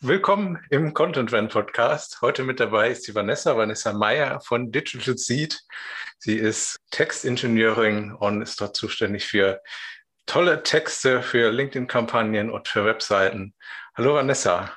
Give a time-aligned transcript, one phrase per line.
[0.00, 2.20] Willkommen im Content Trend Podcast.
[2.22, 5.60] Heute mit dabei ist die Vanessa, Vanessa Meyer von Digital Seed.
[6.18, 9.60] Sie ist Textingenieurin und ist dort zuständig für
[10.24, 13.54] tolle Texte für LinkedIn-Kampagnen und für Webseiten.
[13.96, 14.72] Hallo Vanessa.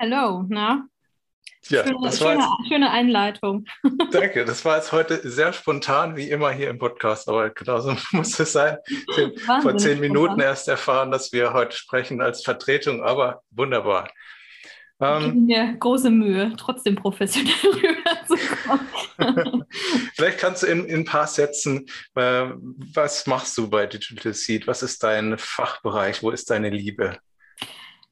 [0.00, 0.86] Hallo, na?
[1.64, 3.64] Ja, schöne, das war schöne, jetzt, schöne Einleitung.
[4.12, 8.38] danke, das war jetzt heute sehr spontan, wie immer hier im Podcast, aber genauso muss
[8.38, 8.76] es sein.
[9.48, 14.08] Habe vor zehn Minuten erst erfahren, dass wir heute sprechen als Vertretung, aber wunderbar.
[15.02, 18.88] Ich Ähm, gebe mir große Mühe, trotzdem professionell rüberzukommen.
[20.14, 22.46] Vielleicht kannst du in, in ein paar Sätzen, äh,
[22.94, 24.66] was machst du bei Digital Seed?
[24.66, 26.22] Was ist dein Fachbereich?
[26.22, 27.18] Wo ist deine Liebe?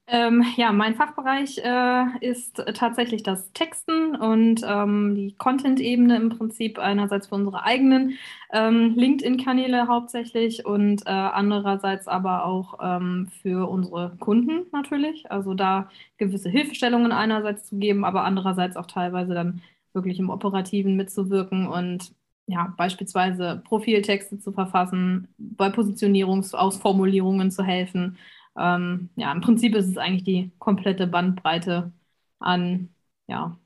[0.07, 6.77] Ähm, ja, mein Fachbereich äh, ist tatsächlich das Texten und ähm, die Content-Ebene im Prinzip
[6.77, 8.17] einerseits für unsere eigenen
[8.51, 15.31] ähm, LinkedIn-Kanäle hauptsächlich und äh, andererseits aber auch ähm, für unsere Kunden natürlich.
[15.31, 19.61] Also da gewisse Hilfestellungen einerseits zu geben, aber andererseits auch teilweise dann
[19.93, 22.13] wirklich im Operativen mitzuwirken und
[22.47, 28.17] ja, beispielsweise Profiltexte zu verfassen, bei Positionierungsausformulierungen zu helfen.
[28.57, 31.91] Ähm, ja, im Prinzip ist es eigentlich die komplette Bandbreite
[32.39, 32.89] an,
[33.27, 33.57] ja,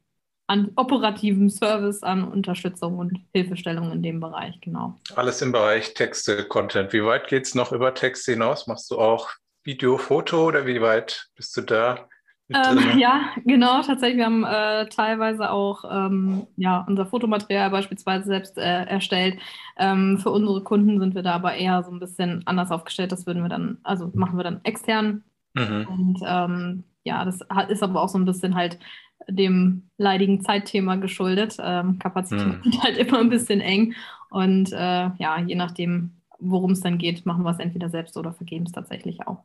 [0.47, 4.95] an operativem Service, an Unterstützung und Hilfestellung in dem Bereich, genau.
[5.15, 6.93] Alles im Bereich Texte, Content.
[6.93, 8.67] Wie weit geht es noch über Texte hinaus?
[8.67, 9.29] Machst du auch
[9.63, 12.07] Video, Foto oder wie weit bist du da
[12.53, 14.17] Ähm, ja, genau, tatsächlich.
[14.17, 19.39] Wir haben äh, teilweise auch ähm, ja, unser Fotomaterial beispielsweise selbst äh, erstellt.
[19.77, 23.11] Ähm, für unsere Kunden sind wir da aber eher so ein bisschen anders aufgestellt.
[23.11, 25.23] Das würden wir dann, also machen wir dann extern.
[25.55, 25.87] Mhm.
[25.89, 28.79] Und ähm, ja, das ist aber auch so ein bisschen halt
[29.27, 31.57] dem leidigen Zeitthema geschuldet.
[31.59, 32.63] Ähm, Kapazitäten Hm.
[32.63, 33.93] sind halt immer ein bisschen eng.
[34.29, 38.33] Und äh, ja, je nachdem, worum es dann geht, machen wir es entweder selbst oder
[38.33, 39.43] vergeben es tatsächlich auch.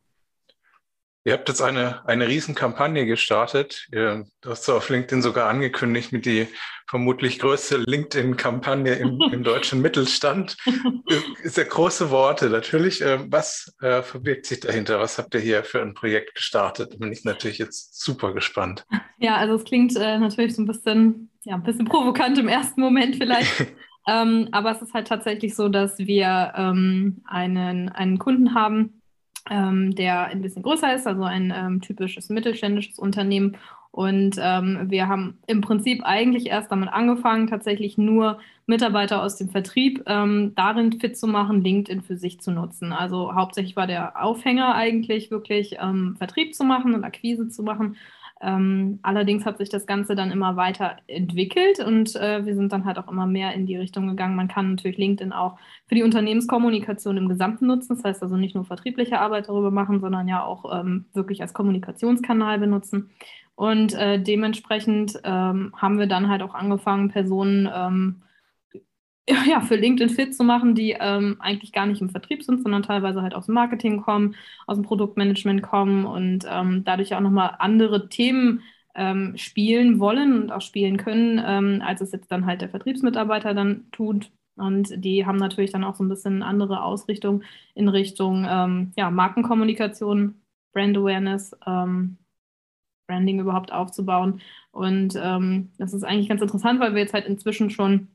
[1.24, 3.86] Ihr habt jetzt eine, eine Riesen-Kampagne gestartet.
[3.92, 6.48] Ihr, du hast auf LinkedIn sogar angekündigt mit die
[6.88, 10.56] vermutlich größte LinkedIn-Kampagne im, im deutschen Mittelstand.
[11.44, 12.50] Ist ja große Worte.
[12.50, 14.98] Natürlich, äh, was äh, verbirgt sich dahinter?
[14.98, 16.94] Was habt ihr hier für ein Projekt gestartet?
[16.94, 18.84] Da bin ich natürlich jetzt super gespannt.
[19.18, 22.80] Ja, also es klingt äh, natürlich so ein bisschen, ja, ein bisschen provokant im ersten
[22.80, 23.66] Moment vielleicht.
[24.08, 29.01] ähm, aber es ist halt tatsächlich so, dass wir ähm, einen, einen Kunden haben,
[29.50, 33.56] ähm, der ein bisschen größer ist, also ein ähm, typisches mittelständisches Unternehmen.
[33.90, 39.50] Und ähm, wir haben im Prinzip eigentlich erst damit angefangen, tatsächlich nur Mitarbeiter aus dem
[39.50, 42.92] Vertrieb ähm, darin fit zu machen, LinkedIn für sich zu nutzen.
[42.92, 47.96] Also hauptsächlich war der Aufhänger eigentlich wirklich ähm, Vertrieb zu machen und Akquise zu machen.
[48.42, 52.84] Ähm, allerdings hat sich das Ganze dann immer weiter entwickelt und äh, wir sind dann
[52.84, 54.34] halt auch immer mehr in die Richtung gegangen.
[54.34, 57.94] Man kann natürlich LinkedIn auch für die Unternehmenskommunikation im Gesamten nutzen.
[57.94, 61.54] Das heißt also nicht nur vertriebliche Arbeit darüber machen, sondern ja auch ähm, wirklich als
[61.54, 63.10] Kommunikationskanal benutzen.
[63.54, 68.22] Und äh, dementsprechend ähm, haben wir dann halt auch angefangen, Personen ähm,
[69.46, 72.82] ja, für LinkedIn fit zu machen, die ähm, eigentlich gar nicht im Vertrieb sind, sondern
[72.82, 74.34] teilweise halt aus dem Marketing kommen,
[74.66, 78.62] aus dem Produktmanagement kommen und ähm, dadurch auch nochmal andere Themen
[78.94, 83.54] ähm, spielen wollen und auch spielen können, ähm, als es jetzt dann halt der Vertriebsmitarbeiter
[83.54, 84.30] dann tut.
[84.56, 87.42] Und die haben natürlich dann auch so ein bisschen andere Ausrichtung
[87.74, 90.42] in Richtung ähm, ja, Markenkommunikation,
[90.72, 92.18] Brand Awareness, ähm,
[93.06, 94.40] Branding überhaupt aufzubauen.
[94.70, 98.08] Und das ist eigentlich ganz interessant, weil wir jetzt halt inzwischen schon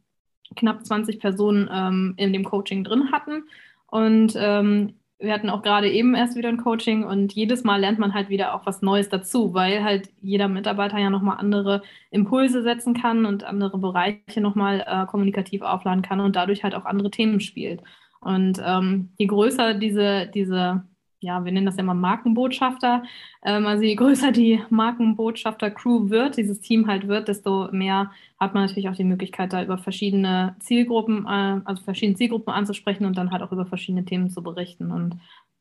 [0.55, 3.43] knapp 20 Personen ähm, in dem Coaching drin hatten.
[3.87, 7.97] Und ähm, wir hatten auch gerade eben erst wieder ein Coaching und jedes Mal lernt
[7.97, 11.81] man halt wieder auch was Neues dazu, weil halt jeder Mitarbeiter ja nochmal andere
[12.11, 16.85] Impulse setzen kann und andere Bereiche nochmal äh, kommunikativ aufladen kann und dadurch halt auch
[16.85, 17.81] andere Themen spielt.
[18.19, 20.83] Und ähm, je größer diese, diese
[21.19, 23.03] ja, wir nennen das ja mal Markenbotschafter.
[23.43, 28.65] Ähm, also je größer die Markenbotschafter-Crew wird, dieses Team halt wird, desto mehr hat man
[28.65, 33.31] natürlich auch die Möglichkeit, da über verschiedene Zielgruppen, äh, also verschiedene Zielgruppen anzusprechen und dann
[33.31, 34.91] halt auch über verschiedene Themen zu berichten.
[34.91, 35.19] Und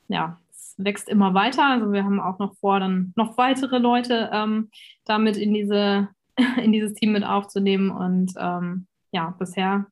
[0.09, 1.65] ja, es wächst immer weiter.
[1.65, 4.71] Also wir haben auch noch vor, dann noch weitere Leute ähm,
[5.05, 6.09] damit in diese,
[6.63, 7.91] in dieses Team mit aufzunehmen.
[7.91, 9.87] Und ähm, ja, bisher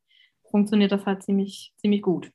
[0.51, 2.31] funktioniert das halt ziemlich, ziemlich gut.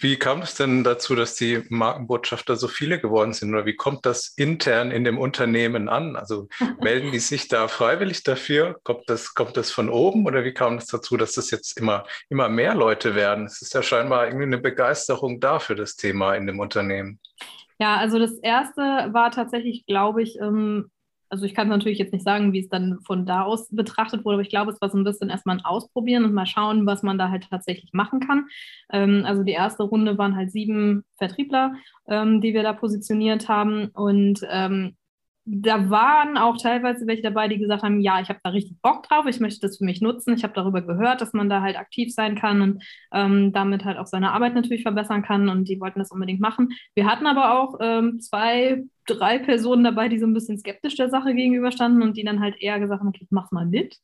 [0.00, 3.52] Wie kam es denn dazu, dass die Markenbotschafter so viele geworden sind?
[3.52, 6.14] Oder wie kommt das intern in dem Unternehmen an?
[6.14, 6.48] Also
[6.80, 8.78] melden die sich da freiwillig dafür?
[8.84, 10.26] Kommt das, kommt das von oben?
[10.26, 13.46] Oder wie kam es dazu, dass das jetzt immer, immer mehr Leute werden?
[13.46, 17.18] Es ist ja scheinbar irgendwie eine Begeisterung da für das Thema in dem Unternehmen.
[17.80, 20.90] Ja, also das erste war tatsächlich, glaube ich, ähm,
[21.30, 24.34] also ich kann natürlich jetzt nicht sagen, wie es dann von da aus betrachtet wurde,
[24.34, 27.02] aber ich glaube, es war so ein bisschen erstmal ein Ausprobieren und mal schauen, was
[27.02, 28.46] man da halt tatsächlich machen kann.
[28.92, 31.74] Ähm, also die erste Runde waren halt sieben Vertriebler,
[32.06, 34.96] ähm, die wir da positioniert haben und ähm,
[35.50, 39.08] da waren auch teilweise welche dabei, die gesagt haben, ja, ich habe da richtig Bock
[39.08, 40.34] drauf, ich möchte das für mich nutzen.
[40.34, 43.96] Ich habe darüber gehört, dass man da halt aktiv sein kann und ähm, damit halt
[43.96, 46.68] auch seine Arbeit natürlich verbessern kann und die wollten das unbedingt machen.
[46.94, 51.08] Wir hatten aber auch ähm, zwei, drei Personen dabei, die so ein bisschen skeptisch der
[51.08, 53.96] Sache gegenüberstanden und die dann halt eher gesagt haben, okay, mach mal mit.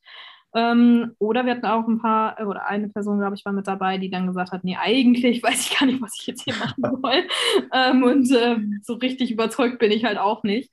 [0.55, 3.67] Ähm, oder wir hatten auch ein paar, äh, oder eine Person, glaube ich, war mit
[3.67, 6.55] dabei, die dann gesagt hat, nee, eigentlich weiß ich gar nicht, was ich jetzt hier
[6.55, 7.27] machen soll.
[7.71, 10.71] ähm, und äh, so richtig überzeugt bin ich halt auch nicht.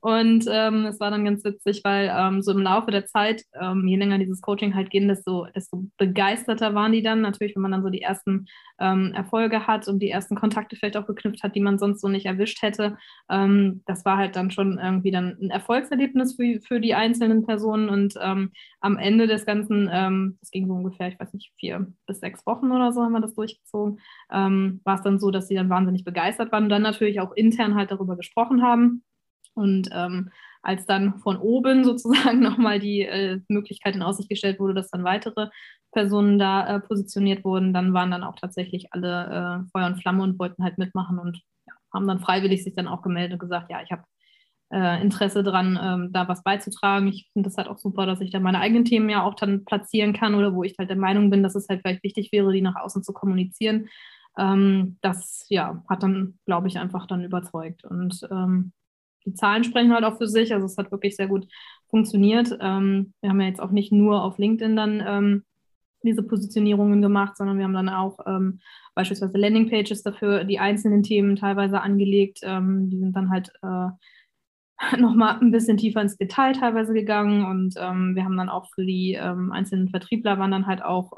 [0.00, 3.86] Und ähm, es war dann ganz witzig, weil ähm, so im Laufe der Zeit, ähm,
[3.86, 7.20] je länger dieses Coaching halt ging, desto, desto begeisterter waren die dann.
[7.20, 8.46] Natürlich, wenn man dann so die ersten
[8.78, 12.08] ähm, Erfolge hat und die ersten Kontakte vielleicht auch geknüpft hat, die man sonst so
[12.08, 12.96] nicht erwischt hätte.
[13.28, 17.90] Ähm, das war halt dann schon irgendwie dann ein Erfolgserlebnis für, für die einzelnen Personen.
[17.90, 19.86] Und ähm, am Ende des Ganzen,
[20.40, 23.20] das ging so ungefähr, ich weiß nicht, vier bis sechs Wochen oder so haben wir
[23.20, 24.00] das durchgezogen,
[24.30, 27.74] war es dann so, dass sie dann wahnsinnig begeistert waren und dann natürlich auch intern
[27.74, 29.02] halt darüber gesprochen haben
[29.60, 30.30] und ähm,
[30.62, 35.04] als dann von oben sozusagen nochmal die äh, Möglichkeit in Aussicht gestellt wurde, dass dann
[35.04, 35.48] weitere
[35.92, 40.22] Personen da äh, positioniert wurden, dann waren dann auch tatsächlich alle äh, Feuer und Flamme
[40.22, 43.70] und wollten halt mitmachen und ja, haben dann freiwillig sich dann auch gemeldet und gesagt,
[43.70, 44.04] ja, ich habe
[44.72, 47.08] äh, Interesse dran, ähm, da was beizutragen.
[47.08, 49.64] Ich finde das halt auch super, dass ich da meine eigenen Themen ja auch dann
[49.64, 52.52] platzieren kann oder wo ich halt der Meinung bin, dass es halt vielleicht wichtig wäre,
[52.52, 53.88] die nach außen zu kommunizieren.
[54.38, 57.84] Ähm, das ja, hat dann, glaube ich, einfach dann überzeugt.
[57.84, 58.72] Und ähm,
[59.26, 60.52] die Zahlen sprechen halt auch für sich.
[60.52, 61.46] Also es hat wirklich sehr gut
[61.88, 62.56] funktioniert.
[62.60, 65.44] Ähm, wir haben ja jetzt auch nicht nur auf LinkedIn dann ähm,
[66.02, 68.60] diese Positionierungen gemacht, sondern wir haben dann auch ähm,
[68.94, 72.40] beispielsweise Landingpages dafür, die einzelnen Themen teilweise angelegt.
[72.42, 73.88] Ähm, die sind dann halt äh,
[74.98, 78.86] nochmal ein bisschen tiefer ins Detail teilweise gegangen und ähm, wir haben dann auch für
[78.86, 81.12] die ähm, einzelnen Vertriebler waren dann halt auch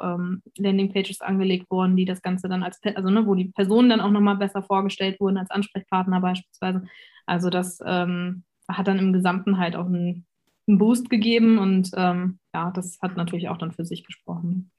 [0.58, 4.10] Landingpages angelegt worden, die das Ganze dann als, also ne, wo die Personen dann auch
[4.10, 6.82] nochmal besser vorgestellt wurden als Ansprechpartner beispielsweise.
[7.26, 10.26] Also das ähm, hat dann im Gesamten halt auch einen,
[10.66, 14.70] einen Boost gegeben und ähm, ja, das hat natürlich auch dann für sich gesprochen.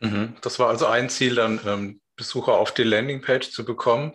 [0.00, 0.34] Mhm.
[0.42, 4.12] Das war also ein Ziel, dann ähm, Besucher auf die Landingpage zu bekommen.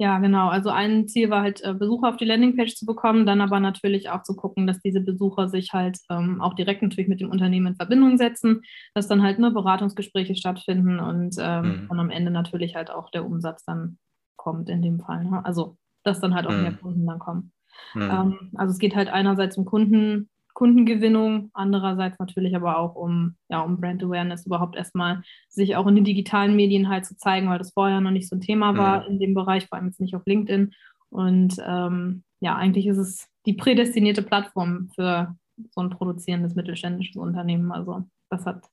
[0.00, 0.48] Ja, genau.
[0.48, 4.10] Also ein Ziel war halt, äh, Besucher auf die Landingpage zu bekommen, dann aber natürlich
[4.10, 7.66] auch zu gucken, dass diese Besucher sich halt ähm, auch direkt natürlich mit dem Unternehmen
[7.66, 8.62] in Verbindung setzen,
[8.94, 11.90] dass dann halt ne, Beratungsgespräche stattfinden und, ähm, mhm.
[11.90, 13.98] und am Ende natürlich halt auch der Umsatz dann
[14.36, 15.24] kommt in dem Fall.
[15.24, 15.44] Ne?
[15.44, 15.76] Also
[16.08, 16.62] dass dann halt auch mhm.
[16.62, 17.52] mehr Kunden dann kommen.
[17.94, 18.02] Mhm.
[18.02, 23.60] Ähm, also es geht halt einerseits um Kunden, Kundengewinnung, andererseits natürlich aber auch um, ja,
[23.60, 27.58] um Brand Awareness überhaupt erstmal sich auch in den digitalen Medien halt zu zeigen, weil
[27.58, 29.12] das vorher noch nicht so ein Thema war mhm.
[29.12, 30.72] in dem Bereich, vor allem jetzt nicht auf LinkedIn.
[31.10, 35.36] Und ähm, ja, eigentlich ist es die prädestinierte Plattform für
[35.70, 37.70] so ein produzierendes mittelständisches Unternehmen.
[37.72, 38.64] Also das hat,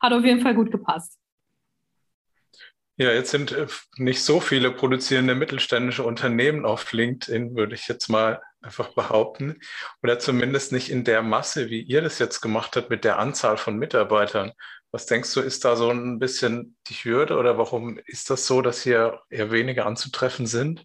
[0.00, 1.18] hat auf jeden Fall gut gepasst.
[3.00, 3.66] Ja, jetzt sind äh,
[3.96, 9.60] nicht so viele produzierende mittelständische Unternehmen auf LinkedIn, würde ich jetzt mal einfach behaupten.
[10.02, 13.56] Oder zumindest nicht in der Masse, wie ihr das jetzt gemacht habt mit der Anzahl
[13.56, 14.52] von Mitarbeitern.
[14.90, 18.62] Was denkst du, ist da so ein bisschen die Hürde oder warum ist das so,
[18.62, 20.84] dass hier eher weniger anzutreffen sind?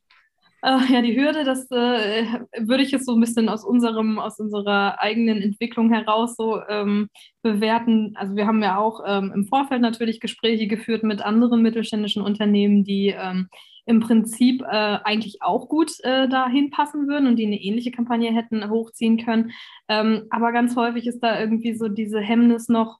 [0.64, 2.26] Äh, ja, die Hürde, das äh,
[2.58, 7.10] würde ich jetzt so ein bisschen aus unserem, aus unserer eigenen Entwicklung heraus so ähm,
[7.42, 8.14] bewerten.
[8.16, 12.86] Also wir haben ja auch ähm, im Vorfeld natürlich Gespräche geführt mit anderen mittelständischen Unternehmen,
[12.86, 13.50] die ähm,
[13.86, 18.34] im Prinzip äh, eigentlich auch gut äh, dahin passen würden und die eine ähnliche Kampagne
[18.34, 19.52] hätten hochziehen können.
[19.90, 23.00] Ähm, aber ganz häufig ist da irgendwie so diese Hemmnis noch,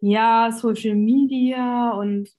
[0.00, 2.30] ja, Social Media und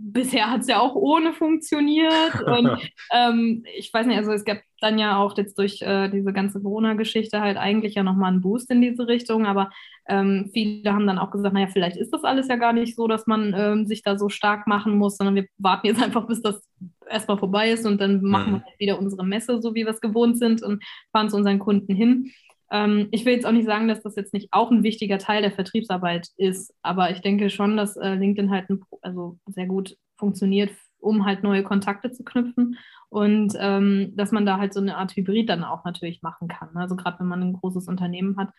[0.00, 2.42] bisher hat es ja auch ohne funktioniert.
[2.46, 2.70] Und
[3.12, 6.62] ähm, ich weiß nicht, also es gab dann ja auch jetzt durch äh, diese ganze
[6.62, 9.46] Corona-Geschichte halt eigentlich ja nochmal einen Boost in diese Richtung.
[9.46, 9.70] Aber
[10.08, 13.08] ähm, viele haben dann auch gesagt, naja, vielleicht ist das alles ja gar nicht so,
[13.08, 16.42] dass man ähm, sich da so stark machen muss, sondern wir warten jetzt einfach, bis
[16.42, 16.62] das
[17.10, 18.56] erstmal vorbei ist und dann machen mhm.
[18.56, 21.58] wir halt wieder unsere Messe, so wie wir es gewohnt sind und fahren zu unseren
[21.58, 22.30] Kunden hin.
[22.70, 25.42] Ähm, ich will jetzt auch nicht sagen, dass das jetzt nicht auch ein wichtiger Teil
[25.42, 29.96] der Vertriebsarbeit ist, aber ich denke schon, dass äh, LinkedIn halt ein, also sehr gut
[30.16, 32.76] funktioniert, um halt neue Kontakte zu knüpfen
[33.08, 36.76] und ähm, dass man da halt so eine Art Hybrid dann auch natürlich machen kann.
[36.76, 38.50] Also gerade wenn man ein großes Unternehmen hat.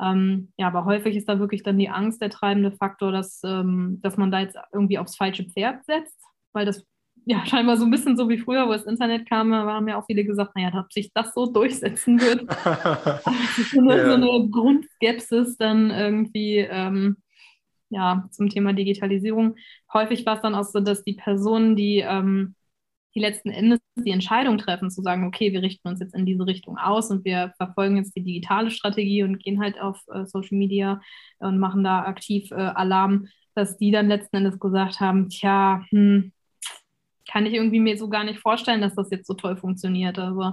[0.00, 4.00] Ähm, ja, aber häufig ist da wirklich dann die Angst der treibende Faktor, dass, ähm,
[4.02, 6.18] dass man da jetzt irgendwie aufs falsche Pferd setzt,
[6.52, 6.84] weil das
[7.24, 10.06] ja, scheinbar so ein bisschen so wie früher, wo das Internet kam, haben ja auch
[10.06, 12.40] viele gesagt, naja, ob sich das so durchsetzen wird.
[13.72, 14.06] so, eine, ja.
[14.06, 17.16] so eine Grundskepsis dann irgendwie ähm,
[17.90, 19.56] ja, zum Thema Digitalisierung.
[19.92, 22.56] Häufig war es dann auch so, dass die Personen, die, ähm,
[23.14, 26.46] die letzten Endes die Entscheidung treffen, zu sagen, okay, wir richten uns jetzt in diese
[26.46, 30.56] Richtung aus und wir verfolgen jetzt die digitale Strategie und gehen halt auf äh, Social
[30.56, 31.00] Media
[31.38, 36.32] und machen da aktiv äh, Alarm, dass die dann letzten Endes gesagt haben, tja, hm,
[37.30, 40.18] kann ich irgendwie mir so gar nicht vorstellen, dass das jetzt so toll funktioniert.
[40.18, 40.52] Also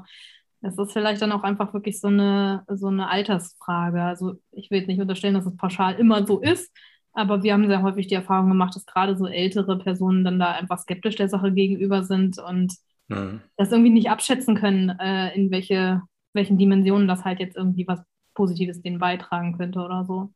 [0.61, 4.01] Das ist vielleicht dann auch einfach wirklich so eine, so eine Altersfrage.
[4.03, 6.71] Also ich will jetzt nicht unterstellen, dass es pauschal immer so ist,
[7.13, 10.51] aber wir haben sehr häufig die Erfahrung gemacht, dass gerade so ältere Personen dann da
[10.51, 12.75] einfach skeptisch der Sache gegenüber sind und
[13.07, 13.41] mhm.
[13.57, 16.01] das irgendwie nicht abschätzen können, äh, in welche,
[16.33, 18.01] welchen Dimensionen das halt jetzt irgendwie was
[18.35, 20.31] Positives denen beitragen könnte oder so.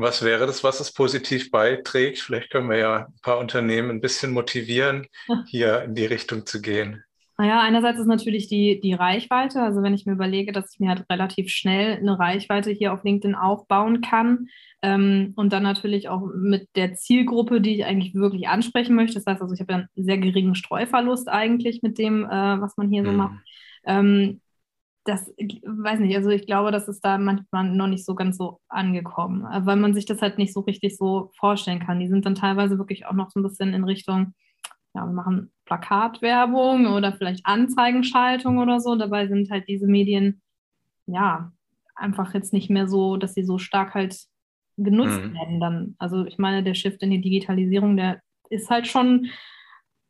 [0.00, 2.20] Was wäre das, was es positiv beiträgt?
[2.20, 5.08] Vielleicht können wir ja ein paar Unternehmen ein bisschen motivieren,
[5.48, 7.02] hier in die Richtung zu gehen.
[7.36, 9.60] Naja, einerseits ist natürlich die, die Reichweite.
[9.60, 13.02] Also wenn ich mir überlege, dass ich mir halt relativ schnell eine Reichweite hier auf
[13.02, 14.46] LinkedIn aufbauen kann
[14.82, 19.14] ähm, und dann natürlich auch mit der Zielgruppe, die ich eigentlich wirklich ansprechen möchte.
[19.14, 22.76] Das heißt also, ich habe ja einen sehr geringen Streuverlust eigentlich mit dem, äh, was
[22.76, 23.06] man hier mhm.
[23.06, 23.34] so macht.
[23.84, 24.40] Ähm,
[25.08, 28.60] das weiß nicht, also ich glaube, das ist da manchmal noch nicht so ganz so
[28.68, 32.00] angekommen, äh, weil man sich das halt nicht so richtig so vorstellen kann.
[32.00, 34.34] Die sind dann teilweise wirklich auch noch so ein bisschen in Richtung
[34.94, 38.96] ja, wir machen Plakatwerbung oder vielleicht Anzeigenschaltung oder so.
[38.96, 40.40] Dabei sind halt diese Medien,
[41.06, 41.52] ja,
[41.94, 44.16] einfach jetzt nicht mehr so, dass sie so stark halt
[44.76, 45.34] genutzt mhm.
[45.34, 45.96] werden dann.
[45.98, 49.28] Also ich meine, der Shift in die Digitalisierung, der ist halt schon,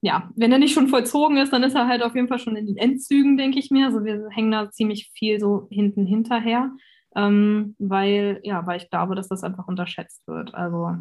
[0.00, 2.56] ja, wenn er nicht schon vollzogen ist, dann ist er halt auf jeden Fall schon
[2.56, 3.86] in den Endzügen, denke ich mir.
[3.86, 6.70] Also wir hängen da ziemlich viel so hinten hinterher,
[7.16, 10.54] ähm, weil, ja, weil ich glaube, dass das einfach unterschätzt wird.
[10.54, 10.94] Also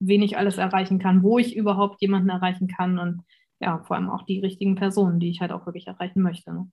[0.00, 3.22] wen ich alles erreichen kann, wo ich überhaupt jemanden erreichen kann und
[3.58, 6.52] ja, vor allem auch die richtigen Personen, die ich halt auch wirklich erreichen möchte.
[6.52, 6.70] Ne?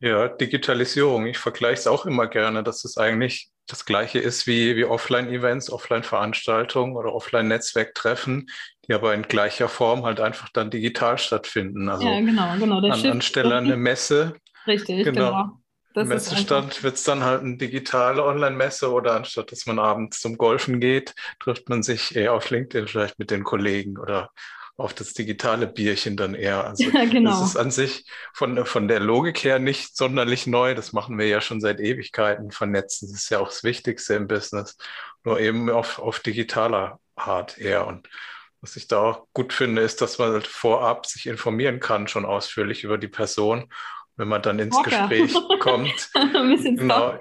[0.00, 1.26] Ja, Digitalisierung.
[1.26, 5.70] Ich vergleiche es auch immer gerne, dass es eigentlich das Gleiche ist wie, wie Offline-Events,
[5.70, 8.48] Offline-Veranstaltungen oder Offline-Netzwerktreffen,
[8.88, 11.88] die aber in gleicher Form halt einfach dann digital stattfinden.
[11.88, 12.80] Also ja, genau, genau.
[12.80, 14.34] Der an, anstelle eine Messe.
[14.66, 15.30] Richtig, genau.
[15.30, 15.60] genau.
[15.94, 20.36] Das Messestand wird es dann halt eine digitale Online-Messe oder anstatt dass man abends zum
[20.38, 24.30] Golfen geht, trifft man sich eher auf LinkedIn vielleicht mit den Kollegen oder
[24.76, 26.64] auf das digitale Bierchen dann eher.
[26.64, 27.30] Also ja, genau.
[27.30, 30.74] das ist an sich von, von der Logik her nicht sonderlich neu.
[30.74, 32.52] Das machen wir ja schon seit Ewigkeiten.
[32.52, 34.76] Vernetzen das ist ja auch das Wichtigste im Business.
[35.24, 37.88] Nur eben auf, auf digitaler Art eher.
[37.88, 38.08] Und
[38.60, 42.24] was ich da auch gut finde, ist, dass man halt vorab sich informieren kann, schon
[42.24, 43.68] ausführlich über die Person
[44.18, 45.08] wenn man dann ins Walker.
[45.08, 46.10] Gespräch kommt.
[46.14, 47.14] Ein bisschen genau,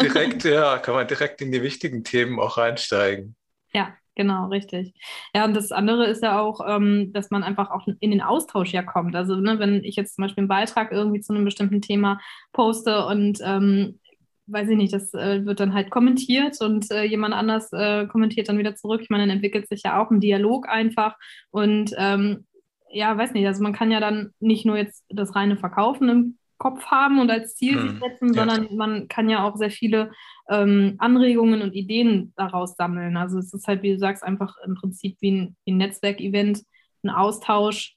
[0.00, 3.36] direkt, ja, kann man direkt in die wichtigen Themen auch reinsteigen.
[3.74, 4.94] Ja, genau, richtig.
[5.34, 8.72] Ja, und das andere ist ja auch, ähm, dass man einfach auch in den Austausch
[8.72, 9.16] ja kommt.
[9.16, 12.20] Also, ne, wenn ich jetzt zum Beispiel einen Beitrag irgendwie zu einem bestimmten Thema
[12.52, 13.98] poste und ähm,
[14.50, 18.48] weiß ich nicht, das äh, wird dann halt kommentiert und äh, jemand anders äh, kommentiert
[18.48, 19.00] dann wieder zurück.
[19.02, 21.16] Ich meine, dann entwickelt sich ja auch ein Dialog einfach
[21.50, 22.46] und ähm,
[22.90, 26.38] ja, weiß nicht, also man kann ja dann nicht nur jetzt das reine Verkaufen im
[26.58, 27.88] Kopf haben und als Ziel hm.
[27.88, 28.44] sich setzen, ja.
[28.44, 30.10] sondern man kann ja auch sehr viele
[30.48, 33.16] ähm, Anregungen und Ideen daraus sammeln.
[33.16, 36.62] Also es ist halt, wie du sagst, einfach im Prinzip wie ein, ein Netzwerkevent,
[37.04, 37.94] ein Austausch.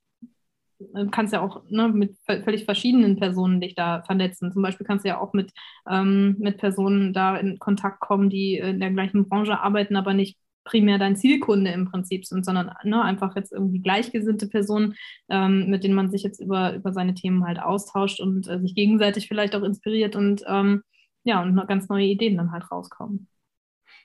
[0.94, 4.52] Du kannst ja auch ne, mit völlig verschiedenen Personen dich da vernetzen.
[4.52, 5.52] Zum Beispiel kannst du ja auch mit,
[5.90, 10.38] ähm, mit Personen da in Kontakt kommen, die in der gleichen Branche arbeiten, aber nicht
[10.64, 14.96] primär dein Zielkunde im Prinzip sind, sondern ne, einfach jetzt irgendwie gleichgesinnte Personen,
[15.30, 18.76] ähm, mit denen man sich jetzt über, über seine Themen halt austauscht und äh, sich
[18.76, 20.84] gegenseitig vielleicht auch inspiriert und ähm,
[21.24, 23.28] ja, und ganz neue Ideen dann halt rauskommen.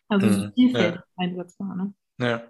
[0.08, 1.04] Also mhm, vielfältig ja.
[1.16, 1.76] einsetzbar.
[1.76, 1.94] Ne?
[2.20, 2.42] Ja.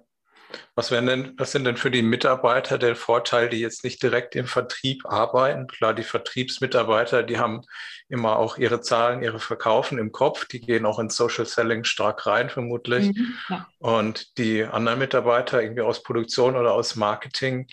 [0.75, 4.46] Was, denn, was sind denn für die Mitarbeiter der Vorteil, die jetzt nicht direkt im
[4.46, 5.66] Vertrieb arbeiten?
[5.66, 7.62] Klar, die Vertriebsmitarbeiter, die haben
[8.08, 12.26] immer auch ihre Zahlen, ihre Verkaufen im Kopf, die gehen auch in Social Selling stark
[12.26, 13.06] rein, vermutlich.
[13.06, 13.68] Mhm, ja.
[13.78, 17.66] Und die anderen Mitarbeiter, irgendwie aus Produktion oder aus Marketing,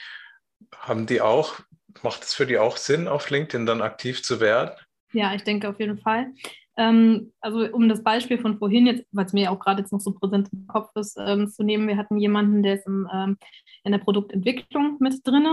[0.78, 1.60] haben die auch,
[2.02, 4.72] macht es für die auch Sinn, auf LinkedIn dann aktiv zu werden?
[5.12, 6.34] Ja, ich denke auf jeden Fall.
[6.75, 10.00] Ähm, also um das Beispiel von vorhin jetzt, weil es mir auch gerade jetzt noch
[10.00, 13.38] so präsent im Kopf ist, ähm, zu nehmen, wir hatten jemanden, der ist im, ähm,
[13.84, 15.46] in der Produktentwicklung mit drin,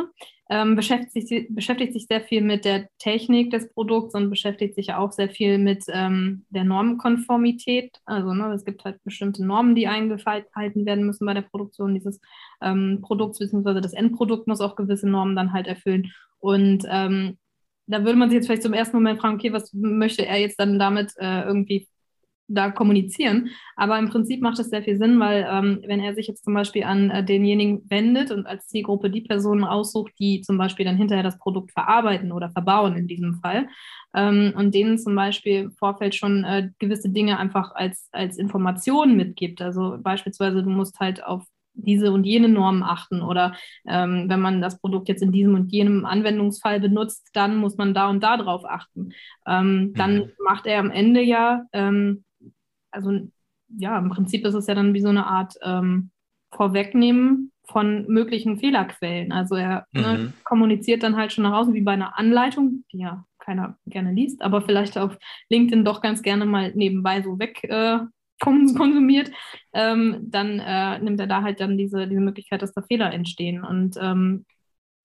[0.49, 4.95] ähm, beschäftigt, sich, beschäftigt sich sehr viel mit der Technik des Produkts und beschäftigt sich
[4.95, 7.99] auch sehr viel mit ähm, der Normkonformität.
[8.07, 12.21] Also ne, es gibt halt bestimmte Normen, die eingehalten werden müssen bei der Produktion dieses
[12.63, 16.13] ähm, Produkts, beziehungsweise das Endprodukt muss auch gewisse Normen dann halt erfüllen.
[16.39, 17.37] Und ähm,
[17.91, 20.59] da würde man sich jetzt vielleicht zum ersten Moment fragen, okay, was möchte er jetzt
[20.59, 21.89] dann damit äh, irgendwie
[22.51, 23.51] da kommunizieren.
[23.77, 26.55] Aber im Prinzip macht es sehr viel Sinn, weil ähm, wenn er sich jetzt zum
[26.55, 30.97] Beispiel an äh, denjenigen wendet und als Zielgruppe die Personen aussucht, die zum Beispiel dann
[30.97, 33.69] hinterher das Produkt verarbeiten oder verbauen in diesem Fall
[34.15, 39.17] ähm, und denen zum Beispiel im Vorfeld schon äh, gewisse Dinge einfach als, als Informationen
[39.17, 39.63] mitgibt.
[39.63, 41.45] Also beispielsweise du musst halt auf
[41.83, 43.55] diese und jene Normen achten oder
[43.87, 47.95] ähm, wenn man das Produkt jetzt in diesem und jenem Anwendungsfall benutzt, dann muss man
[47.95, 49.13] da und da drauf achten.
[49.47, 50.31] Ähm, dann mhm.
[50.45, 52.25] macht er am Ende ja, ähm,
[52.91, 53.13] also
[53.77, 56.11] ja, im Prinzip ist es ja dann wie so eine Art ähm,
[56.53, 59.33] Vorwegnehmen von möglichen Fehlerquellen.
[59.33, 60.25] Also er ne, mhm.
[60.25, 64.13] ne, kommuniziert dann halt schon nach außen wie bei einer Anleitung, die ja keiner gerne
[64.13, 65.17] liest, aber vielleicht auf
[65.49, 68.01] LinkedIn doch ganz gerne mal nebenbei so weg äh,
[68.41, 69.31] konsumiert,
[69.73, 73.65] ähm, dann äh, nimmt er da halt dann diese, diese Möglichkeit, dass da Fehler entstehen.
[73.65, 74.45] Und ähm,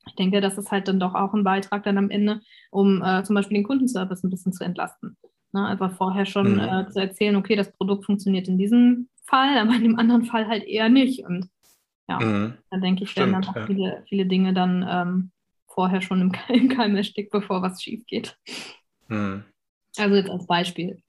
[0.07, 3.23] ich denke, das ist halt dann doch auch ein Beitrag dann am Ende, um äh,
[3.23, 5.17] zum Beispiel den Kundenservice ein bisschen zu entlasten.
[5.51, 5.65] Ne?
[5.65, 6.59] Einfach vorher schon mhm.
[6.59, 10.47] äh, zu erzählen, okay, das Produkt funktioniert in diesem Fall, aber in dem anderen Fall
[10.47, 11.25] halt eher nicht.
[11.25, 11.49] Und
[12.07, 12.53] ja, mhm.
[12.69, 13.65] da denke ich, Stimmt, werden dann auch ja.
[13.65, 15.31] viele, viele Dinge dann ähm,
[15.67, 18.37] vorher schon im, im Keim erstickt, bevor was schief geht.
[19.07, 19.43] Mhm.
[19.97, 21.01] Also jetzt als Beispiel.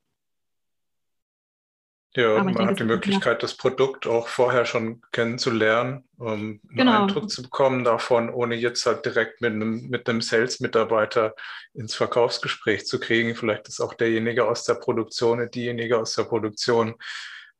[2.16, 7.02] Ja, man hat die Möglichkeit, das Produkt auch vorher schon kennenzulernen, um einen genau.
[7.02, 11.34] Eindruck zu bekommen davon, ohne jetzt halt direkt mit einem, mit einem Sales-Mitarbeiter
[11.74, 13.36] ins Verkaufsgespräch zu kriegen.
[13.36, 16.94] Vielleicht ist auch derjenige aus der Produktion, diejenige aus der Produktion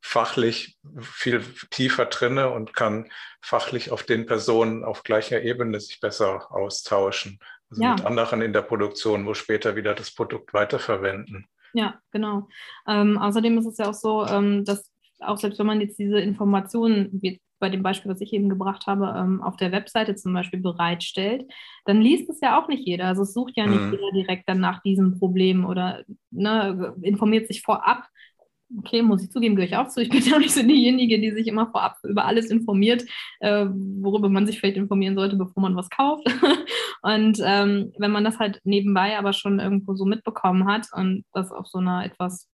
[0.01, 3.11] fachlich viel tiefer drinne und kann
[3.41, 7.39] fachlich auf den Personen auf gleicher Ebene sich besser austauschen.
[7.69, 7.93] Also ja.
[7.93, 11.47] mit anderen in der Produktion, wo später wieder das Produkt weiterverwenden.
[11.77, 12.47] Ja, genau.
[12.87, 16.19] Ähm, außerdem ist es ja auch so, ähm, dass auch selbst wenn man jetzt diese
[16.19, 20.33] Informationen, wie bei dem Beispiel, was ich eben gebracht habe, ähm, auf der Webseite zum
[20.33, 21.45] Beispiel bereitstellt,
[21.85, 23.05] dann liest es ja auch nicht jeder.
[23.05, 23.91] Also es sucht ja nicht mhm.
[23.91, 28.07] jeder direkt dann nach diesem Problem oder ne, informiert sich vorab
[28.79, 30.01] okay, muss ich zugeben, gehöre ich auch zu.
[30.01, 33.03] Ich bin ja nicht so diejenige, die sich immer vorab über alles informiert,
[33.39, 36.27] äh, worüber man sich vielleicht informieren sollte, bevor man was kauft.
[37.01, 41.51] und ähm, wenn man das halt nebenbei aber schon irgendwo so mitbekommen hat und das
[41.51, 42.49] auf so einer etwas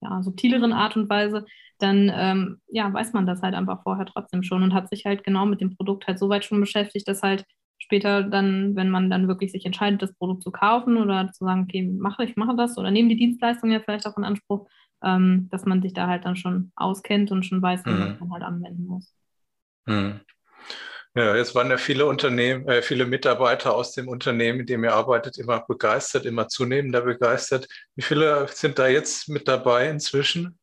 [0.00, 1.44] ja, subtileren Art und Weise,
[1.78, 5.24] dann ähm, ja, weiß man das halt einfach vorher trotzdem schon und hat sich halt
[5.24, 7.44] genau mit dem Produkt halt so weit schon beschäftigt, dass halt
[7.78, 11.62] später dann, wenn man dann wirklich sich entscheidet, das Produkt zu kaufen oder zu sagen,
[11.62, 14.68] okay, mache ich mache das oder nehme die Dienstleistung ja vielleicht auch in Anspruch,
[15.02, 18.16] ähm, dass man sich da halt dann schon auskennt und schon weiß, wie mhm.
[18.20, 19.14] man halt anwenden muss.
[19.86, 20.20] Mhm.
[21.14, 24.94] Ja, jetzt waren ja viele Unternehmen, äh, viele Mitarbeiter aus dem Unternehmen, in dem ihr
[24.94, 27.66] arbeitet, immer begeistert, immer zunehmender begeistert.
[27.96, 30.58] Wie viele sind da jetzt mit dabei inzwischen?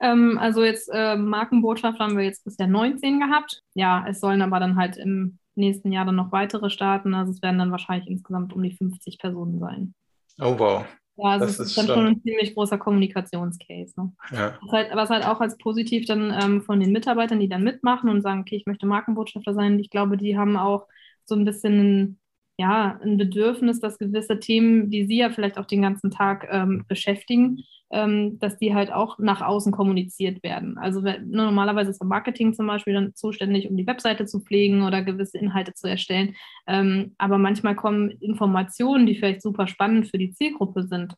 [0.00, 3.62] Ähm, also jetzt äh, Markenbotschafter haben wir jetzt bisher 19 gehabt.
[3.74, 7.14] Ja, es sollen aber dann halt im nächsten Jahr dann noch weitere starten.
[7.14, 9.94] Also es werden dann wahrscheinlich insgesamt um die 50 Personen sein.
[10.40, 10.86] Oh wow.
[11.22, 13.94] Ja, also das ist, ist dann schon ein ziemlich großer Kommunikationscase.
[13.96, 14.12] Ne?
[14.30, 14.58] Ja.
[14.62, 18.08] Was, halt, was halt auch als positiv dann ähm, von den Mitarbeitern, die dann mitmachen
[18.08, 20.86] und sagen, okay, ich möchte Markenbotschafter sein, ich glaube, die haben auch
[21.24, 22.18] so ein bisschen
[22.60, 26.84] ja, ein Bedürfnis, dass gewisse Themen, die sie ja vielleicht auch den ganzen Tag ähm,
[26.86, 30.76] beschäftigen, ähm, dass die halt auch nach außen kommuniziert werden.
[30.76, 35.02] Also ne, normalerweise ist Marketing zum Beispiel dann zuständig, um die Webseite zu pflegen oder
[35.02, 36.36] gewisse Inhalte zu erstellen.
[36.66, 41.14] Ähm, aber manchmal kommen Informationen, die vielleicht super spannend für die Zielgruppe sind,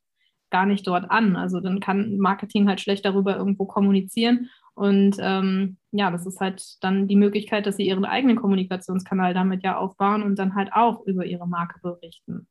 [0.51, 1.35] gar nicht dort an.
[1.35, 4.49] Also dann kann Marketing halt schlecht darüber irgendwo kommunizieren.
[4.75, 9.63] Und ähm, ja, das ist halt dann die Möglichkeit, dass sie ihren eigenen Kommunikationskanal damit
[9.63, 12.47] ja aufbauen und dann halt auch über ihre Marke berichten.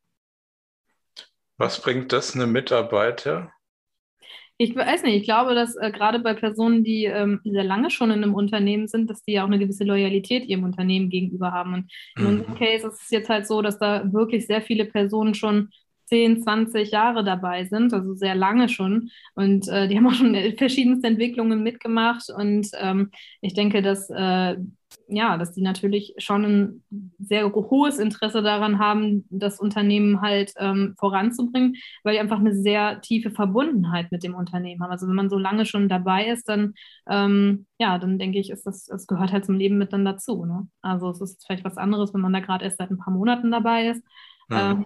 [1.57, 3.51] Was bringt das einem Mitarbeiter?
[4.57, 8.11] Ich weiß nicht, ich glaube, dass äh, gerade bei Personen, die ähm, sehr lange schon
[8.11, 11.73] in einem Unternehmen sind, dass die ja auch eine gewisse Loyalität ihrem Unternehmen gegenüber haben.
[11.73, 12.29] Und in mhm.
[12.29, 15.69] unserem Case ist es jetzt halt so, dass da wirklich sehr viele Personen schon
[16.11, 19.09] 10, 20 Jahre dabei sind, also sehr lange schon.
[19.33, 22.29] Und äh, die haben auch schon verschiedenste Entwicklungen mitgemacht.
[22.29, 24.57] Und ähm, ich denke, dass äh,
[25.07, 26.83] ja, dass die natürlich schon ein
[27.19, 33.01] sehr hohes Interesse daran haben, das Unternehmen halt ähm, voranzubringen, weil die einfach eine sehr
[33.01, 34.91] tiefe Verbundenheit mit dem Unternehmen haben.
[34.91, 36.73] Also wenn man so lange schon dabei ist, dann
[37.09, 40.45] ähm, ja, dann denke ich, ist das, es gehört halt zum Leben mit dann dazu.
[40.45, 40.67] Ne?
[40.81, 43.51] Also es ist vielleicht was anderes, wenn man da gerade erst seit ein paar Monaten
[43.51, 44.03] dabei ist.
[44.51, 44.85] Ähm,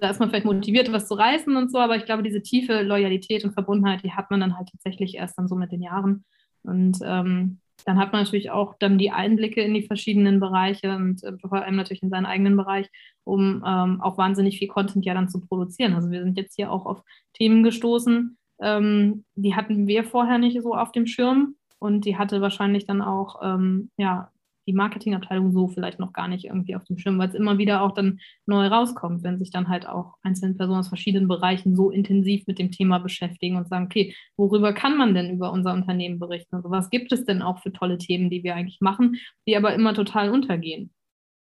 [0.00, 2.82] da ist man vielleicht motiviert, was zu reißen und so, aber ich glaube, diese tiefe
[2.82, 6.24] Loyalität und Verbundenheit, die hat man dann halt tatsächlich erst dann so mit den Jahren.
[6.62, 11.22] Und ähm, dann hat man natürlich auch dann die Einblicke in die verschiedenen Bereiche und
[11.22, 12.88] äh, vor allem natürlich in seinen eigenen Bereich,
[13.24, 15.94] um ähm, auch wahnsinnig viel Content ja dann zu produzieren.
[15.94, 17.02] Also wir sind jetzt hier auch auf
[17.34, 22.40] Themen gestoßen, ähm, die hatten wir vorher nicht so auf dem Schirm und die hatte
[22.40, 24.30] wahrscheinlich dann auch ähm, ja,
[24.66, 27.82] die Marketingabteilung so vielleicht noch gar nicht irgendwie auf dem Schirm, weil es immer wieder
[27.82, 31.90] auch dann neu rauskommt, wenn sich dann halt auch einzelne Personen aus verschiedenen Bereichen so
[31.90, 36.18] intensiv mit dem Thema beschäftigen und sagen, okay, worüber kann man denn über unser Unternehmen
[36.18, 36.56] berichten?
[36.56, 39.74] Also was gibt es denn auch für tolle Themen, die wir eigentlich machen, die aber
[39.74, 40.90] immer total untergehen?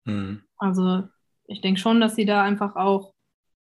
[0.06, 0.42] Mhm.
[0.58, 1.04] Also
[1.48, 3.14] ich denke schon, dass sie da einfach auch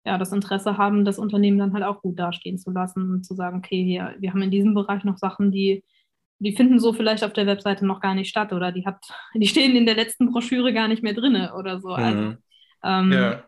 [0.06, 3.36] ja, das Interesse haben, das Unternehmen dann halt auch gut dastehen zu lassen und zu
[3.36, 5.84] sagen, okay, wir, wir haben in diesem Bereich noch Sachen, die
[6.42, 8.98] die finden so vielleicht auf der Webseite noch gar nicht statt oder die, hat,
[9.36, 11.90] die stehen in der letzten Broschüre gar nicht mehr drin oder so.
[11.90, 12.38] Also, mhm.
[12.84, 13.44] ähm, ja.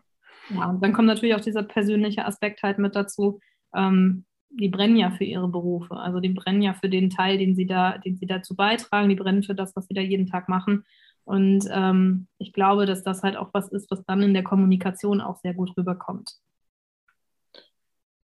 [0.50, 0.66] ja.
[0.70, 3.40] Und dann kommt natürlich auch dieser persönliche Aspekt halt mit dazu.
[3.74, 5.96] Ähm, die brennen ja für ihre Berufe.
[5.96, 9.16] Also die brennen ja für den Teil, den sie da, den sie dazu beitragen, die
[9.16, 10.84] brennen für das, was sie da jeden Tag machen.
[11.24, 15.20] Und ähm, ich glaube, dass das halt auch was ist, was dann in der Kommunikation
[15.20, 16.30] auch sehr gut rüberkommt.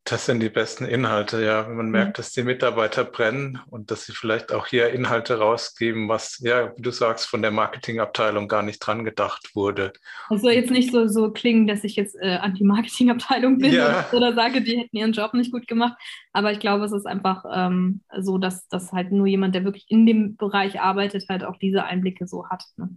[0.06, 1.66] Das sind die besten Inhalte, ja.
[1.66, 6.10] Wenn man merkt, dass die Mitarbeiter brennen und dass sie vielleicht auch hier Inhalte rausgeben,
[6.10, 9.94] was, ja, wie du sagst, von der Marketingabteilung gar nicht dran gedacht wurde.
[10.30, 14.06] Das soll jetzt nicht so, so klingen, dass ich jetzt äh, Anti-Marketing-Abteilung bin ja.
[14.12, 15.94] oder, oder, sage, die hätten ihren Job nicht gut gemacht.
[16.34, 19.86] Aber ich glaube, es ist einfach ähm, so, dass, dass halt nur jemand, der wirklich
[19.88, 22.66] in dem Bereich arbeitet, halt auch diese Einblicke so hat.
[22.76, 22.90] Ne?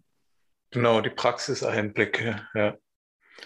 [0.73, 2.75] Genau, die Praxiseinblicke, ja.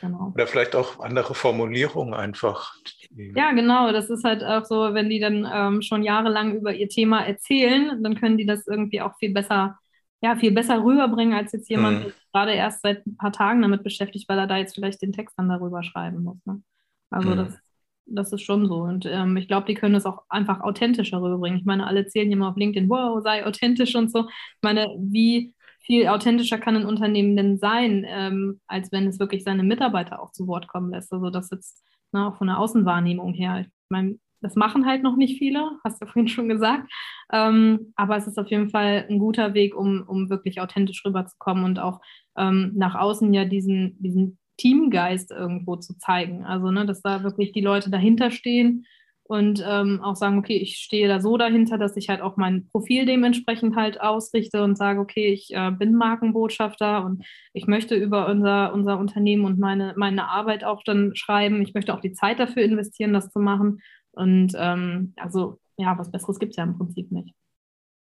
[0.00, 0.32] Genau.
[0.34, 2.74] Oder vielleicht auch andere Formulierungen einfach.
[3.10, 3.92] Ja, genau.
[3.92, 8.02] Das ist halt auch so, wenn die dann ähm, schon jahrelang über ihr Thema erzählen,
[8.02, 9.78] dann können die das irgendwie auch viel besser,
[10.22, 12.02] ja, viel besser rüberbringen, als jetzt jemand, mhm.
[12.04, 15.12] der gerade erst seit ein paar Tagen damit beschäftigt, weil er da jetzt vielleicht den
[15.12, 16.38] Text dann darüber schreiben muss.
[16.46, 16.62] Ne?
[17.10, 17.36] Also mhm.
[17.36, 17.58] das,
[18.06, 18.82] das ist schon so.
[18.82, 21.58] Und ähm, ich glaube, die können das auch einfach authentischer rüberbringen.
[21.58, 24.28] Ich meine, alle zählen immer auf LinkedIn, wow, sei authentisch und so.
[24.28, 29.44] Ich meine, wie viel authentischer kann ein Unternehmen denn sein, ähm, als wenn es wirklich
[29.44, 31.12] seine Mitarbeiter auch zu Wort kommen lässt.
[31.12, 33.60] Also das jetzt ne, auch von der Außenwahrnehmung her.
[33.60, 36.90] Ich meine, das machen halt noch nicht viele, hast du vorhin schon gesagt.
[37.32, 41.64] Ähm, aber es ist auf jeden Fall ein guter Weg, um, um wirklich authentisch rüberzukommen
[41.64, 42.00] und auch
[42.36, 46.44] ähm, nach außen ja diesen, diesen Teamgeist irgendwo zu zeigen.
[46.44, 48.84] Also, ne, dass da wirklich die Leute dahinter stehen
[49.30, 52.66] und ähm, auch sagen, okay, ich stehe da so dahinter, dass ich halt auch mein
[52.66, 58.26] Profil dementsprechend halt ausrichte und sage, okay, ich äh, bin Markenbotschafter und ich möchte über
[58.26, 61.62] unser, unser Unternehmen und meine, meine Arbeit auch dann schreiben.
[61.62, 63.80] Ich möchte auch die Zeit dafür investieren, das zu machen.
[64.10, 67.32] Und ähm, also ja, was Besseres gibt es ja im Prinzip nicht.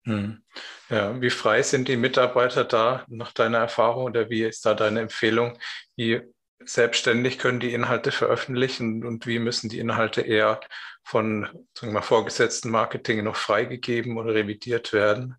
[0.06, 0.42] Hm.
[0.90, 5.02] Ja, wie frei sind die Mitarbeiter da nach deiner Erfahrung oder wie ist da deine
[5.02, 5.58] Empfehlung?
[5.98, 6.22] Wie
[6.64, 10.60] selbstständig können die Inhalte veröffentlichen und wie müssen die Inhalte eher
[11.04, 15.36] von sagen wir mal, vorgesetzten Marketing noch freigegeben oder revidiert werden?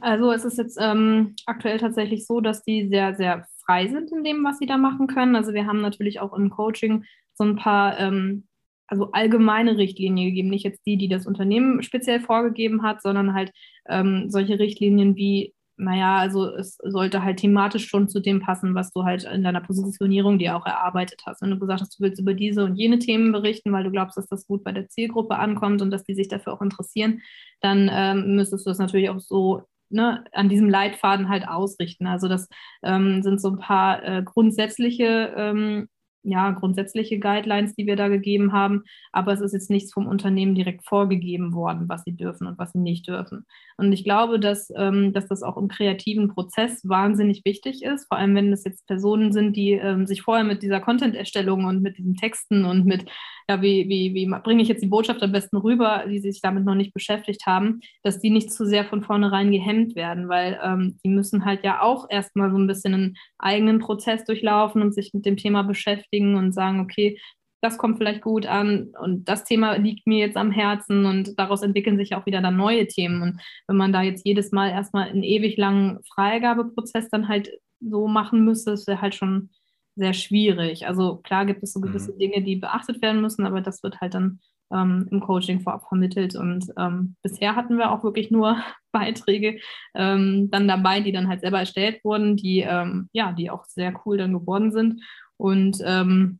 [0.00, 4.22] Also es ist jetzt ähm, aktuell tatsächlich so, dass die sehr, sehr frei sind in
[4.22, 5.34] dem, was sie da machen können.
[5.34, 8.46] Also wir haben natürlich auch im Coaching so ein paar ähm,
[8.86, 13.52] also allgemeine Richtlinien gegeben, nicht jetzt die, die das Unternehmen speziell vorgegeben hat, sondern halt
[13.88, 18.92] ähm, solche Richtlinien wie naja, also es sollte halt thematisch schon zu dem passen, was
[18.92, 21.42] du halt in deiner Positionierung dir auch erarbeitet hast.
[21.42, 24.16] Wenn du gesagt hast, du willst über diese und jene Themen berichten, weil du glaubst,
[24.16, 27.22] dass das gut bei der Zielgruppe ankommt und dass die sich dafür auch interessieren,
[27.60, 32.06] dann ähm, müsstest du das natürlich auch so ne, an diesem Leitfaden halt ausrichten.
[32.06, 32.48] Also das
[32.82, 35.88] ähm, sind so ein paar äh, grundsätzliche ähm,
[36.22, 40.54] ja, grundsätzliche Guidelines, die wir da gegeben haben, aber es ist jetzt nichts vom Unternehmen
[40.54, 43.46] direkt vorgegeben worden, was sie dürfen und was sie nicht dürfen.
[43.76, 48.18] Und ich glaube, dass, ähm, dass das auch im kreativen Prozess wahnsinnig wichtig ist, vor
[48.18, 51.96] allem wenn es jetzt Personen sind, die ähm, sich vorher mit dieser Content-Erstellung und mit
[51.96, 53.06] diesen Texten und mit,
[53.48, 56.64] ja, wie, wie, wie bringe ich jetzt die Botschaft am besten rüber, die sich damit
[56.64, 60.98] noch nicht beschäftigt haben, dass die nicht zu sehr von vornherein gehemmt werden, weil ähm,
[61.02, 65.12] die müssen halt ja auch erstmal so ein bisschen einen eigenen Prozess durchlaufen und sich
[65.14, 67.18] mit dem Thema beschäftigen und sagen, okay,
[67.62, 71.62] das kommt vielleicht gut an und das Thema liegt mir jetzt am Herzen und daraus
[71.62, 73.22] entwickeln sich auch wieder dann neue Themen.
[73.22, 78.08] Und wenn man da jetzt jedes Mal erstmal einen ewig langen Freigabeprozess dann halt so
[78.08, 79.50] machen müsste, das wäre halt schon
[79.94, 80.86] sehr schwierig.
[80.86, 82.18] Also klar gibt es so gewisse mhm.
[82.18, 84.40] Dinge, die beachtet werden müssen, aber das wird halt dann
[84.72, 86.36] ähm, im Coaching vorab vermittelt.
[86.36, 88.56] Und ähm, bisher hatten wir auch wirklich nur
[88.92, 89.60] Beiträge
[89.94, 93.92] ähm, dann dabei, die dann halt selber erstellt wurden, die ähm, ja, die auch sehr
[94.04, 95.02] cool dann geworden sind.
[95.40, 96.38] Und ähm,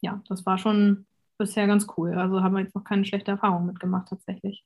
[0.00, 1.06] ja, das war schon
[1.38, 2.18] bisher ganz cool.
[2.18, 4.64] Also haben wir jetzt noch keine schlechte Erfahrung mitgemacht tatsächlich.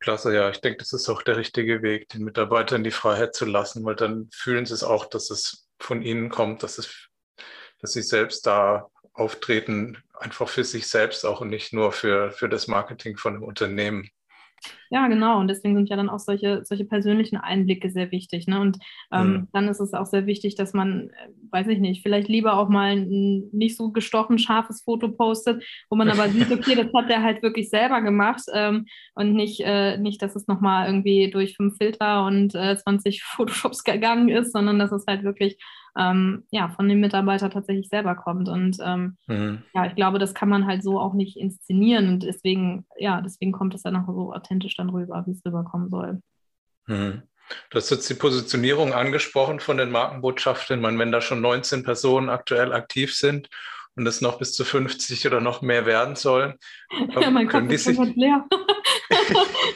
[0.00, 0.48] Klasse, ja.
[0.48, 3.96] Ich denke, das ist auch der richtige Weg, den Mitarbeitern die Freiheit zu lassen, weil
[3.96, 7.08] dann fühlen sie es auch, dass es von ihnen kommt, dass, es,
[7.80, 12.48] dass sie selbst da auftreten, einfach für sich selbst auch und nicht nur für, für
[12.48, 14.08] das Marketing von einem Unternehmen.
[14.90, 15.40] Ja, genau.
[15.40, 18.46] Und deswegen sind ja dann auch solche, solche persönlichen Einblicke sehr wichtig.
[18.46, 18.60] Ne?
[18.60, 18.78] Und
[19.10, 19.48] ähm, mhm.
[19.52, 22.68] dann ist es auch sehr wichtig, dass man, äh, weiß ich nicht, vielleicht lieber auch
[22.68, 27.08] mal ein nicht so gestochen scharfes Foto postet, wo man aber sieht, okay, das hat
[27.08, 31.56] der halt wirklich selber gemacht ähm, und nicht, äh, nicht, dass es nochmal irgendwie durch
[31.56, 35.56] fünf Filter und äh, 20 Photoshops gegangen ist, sondern dass es halt wirklich
[35.96, 38.48] ähm, ja, von dem Mitarbeiter tatsächlich selber kommt.
[38.48, 39.62] Und ähm, mhm.
[39.74, 42.08] ja, ich glaube, das kann man halt so auch nicht inszenieren.
[42.08, 45.90] Und deswegen, ja, deswegen kommt es dann auch so authentisch dann rüber, wie es rüberkommen
[45.90, 46.20] soll.
[46.86, 47.22] Mhm.
[47.70, 50.80] Du hast jetzt die Positionierung angesprochen von den Markenbotschaften.
[50.80, 53.48] Meine, wenn da schon 19 Personen aktuell aktiv sind
[53.94, 56.54] und es noch bis zu 50 oder noch mehr werden sollen,
[57.20, 58.46] ja, mein können Kopf die sich leer.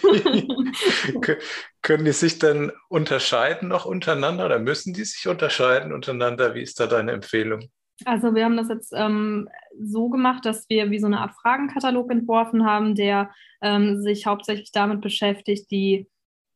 [1.83, 6.55] Können die sich dann unterscheiden noch untereinander oder müssen die sich unterscheiden untereinander?
[6.55, 7.71] Wie ist da deine Empfehlung?
[8.05, 9.49] Also wir haben das jetzt ähm,
[9.81, 13.31] so gemacht, dass wir wie so eine Art Fragenkatalog entworfen haben, der
[13.62, 16.07] ähm, sich hauptsächlich damit beschäftigt, die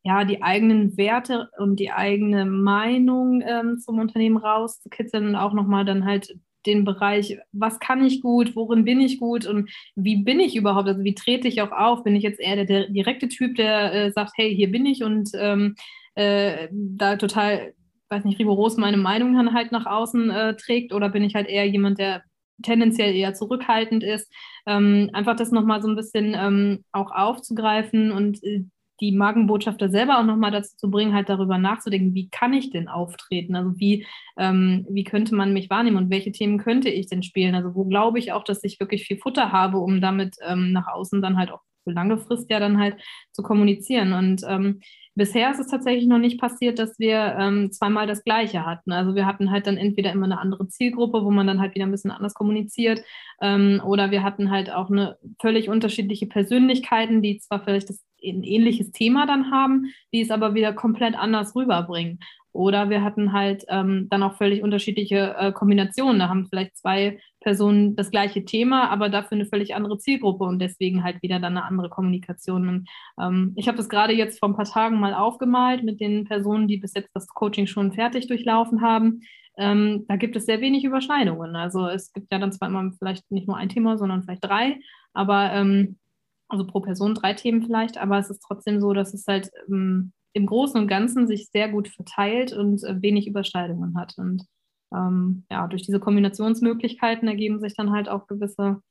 [0.03, 5.85] ja, die eigenen Werte und die eigene Meinung ähm, zum Unternehmen rauszukitzeln und auch nochmal
[5.85, 10.39] dann halt den Bereich, was kann ich gut, worin bin ich gut und wie bin
[10.39, 12.03] ich überhaupt, also wie trete ich auch auf?
[12.03, 15.03] Bin ich jetzt eher der, der direkte Typ, der äh, sagt, hey, hier bin ich
[15.03, 15.75] und ähm,
[16.15, 17.73] äh, da total,
[18.09, 21.47] weiß nicht, rigoros meine Meinung dann halt nach außen äh, trägt oder bin ich halt
[21.47, 22.23] eher jemand, der
[22.61, 24.31] tendenziell eher zurückhaltend ist.
[24.65, 28.65] Ähm, einfach das nochmal so ein bisschen ähm, auch aufzugreifen und äh,
[29.01, 32.87] die Markenbotschafter selber auch nochmal dazu zu bringen, halt darüber nachzudenken, wie kann ich denn
[32.87, 33.55] auftreten?
[33.55, 34.05] Also wie,
[34.37, 37.55] ähm, wie könnte man mich wahrnehmen und welche Themen könnte ich denn spielen?
[37.55, 40.87] Also wo glaube ich auch, dass ich wirklich viel Futter habe, um damit ähm, nach
[40.87, 42.95] außen dann halt auch für lange Frist ja dann halt
[43.31, 44.13] zu kommunizieren.
[44.13, 44.81] Und ähm,
[45.13, 48.93] Bisher ist es tatsächlich noch nicht passiert, dass wir ähm, zweimal das Gleiche hatten.
[48.93, 51.85] Also wir hatten halt dann entweder immer eine andere Zielgruppe, wo man dann halt wieder
[51.85, 53.03] ein bisschen anders kommuniziert,
[53.41, 58.43] ähm, oder wir hatten halt auch eine völlig unterschiedliche Persönlichkeiten, die zwar vielleicht das, ein
[58.43, 62.19] ähnliches Thema dann haben, die es aber wieder komplett anders rüberbringen.
[62.53, 66.19] Oder wir hatten halt ähm, dann auch völlig unterschiedliche äh, Kombinationen.
[66.19, 70.59] Da haben vielleicht zwei Personen das gleiche Thema, aber dafür eine völlig andere Zielgruppe und
[70.59, 72.67] deswegen halt wieder dann eine andere Kommunikation.
[72.67, 72.89] Und,
[73.21, 76.67] ähm, ich habe das gerade jetzt vor ein paar Tagen mal aufgemalt mit den Personen,
[76.67, 79.21] die bis jetzt das Coaching schon fertig durchlaufen haben.
[79.57, 81.55] Ähm, da gibt es sehr wenig Überschneidungen.
[81.55, 84.79] Also es gibt ja dann zwar immer vielleicht nicht nur ein Thema, sondern vielleicht drei,
[85.13, 85.97] aber ähm,
[86.51, 90.11] also pro Person drei Themen vielleicht, aber es ist trotzdem so, dass es halt ähm,
[90.33, 94.17] im Großen und Ganzen sich sehr gut verteilt und äh, wenig Überschneidungen hat.
[94.17, 94.45] Und
[94.93, 98.81] ähm, ja, durch diese Kombinationsmöglichkeiten ergeben sich dann halt auch gewisse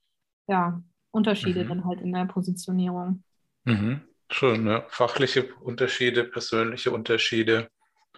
[0.49, 1.69] ja, Unterschiede mhm.
[1.69, 3.23] dann halt in der Positionierung.
[3.65, 4.01] Mhm.
[4.31, 4.85] Schon, ne?
[4.89, 7.69] Fachliche Unterschiede, persönliche Unterschiede.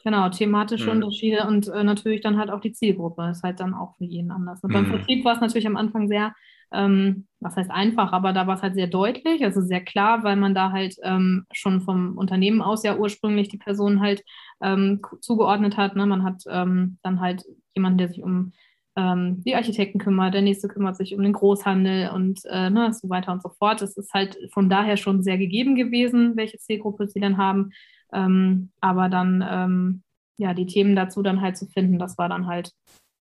[0.04, 1.02] Genau, thematische mhm.
[1.02, 4.30] Unterschiede und äh, natürlich dann halt auch die Zielgruppe ist halt dann auch für jeden
[4.30, 4.62] anders.
[4.62, 4.90] Und beim mhm.
[4.90, 6.34] Vertrieb war es natürlich am Anfang sehr
[6.72, 10.36] ähm, was heißt einfach, aber da war es halt sehr deutlich, also sehr klar, weil
[10.36, 14.22] man da halt ähm, schon vom Unternehmen aus ja ursprünglich die Person halt
[14.60, 15.96] ähm, zugeordnet hat.
[15.96, 16.06] Ne?
[16.06, 18.52] Man hat ähm, dann halt jemanden, der sich um
[18.96, 23.08] ähm, die Architekten kümmert, der nächste kümmert sich um den Großhandel und äh, ne, so
[23.08, 23.82] weiter und so fort.
[23.82, 27.70] Es ist halt von daher schon sehr gegeben gewesen, welche Zielgruppe sie dann haben.
[28.12, 30.02] Ähm, aber dann
[30.42, 32.72] ja, die Themen dazu dann halt zu finden, das war dann halt